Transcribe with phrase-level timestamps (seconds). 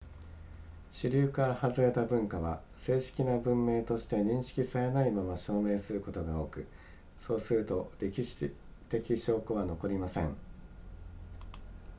[0.89, 6.65] 主流からはずれた文化は正式な文明として認識されないまま消滅することが多く
[7.19, 8.49] そうすると歴史
[8.89, 10.35] 的証拠は残りません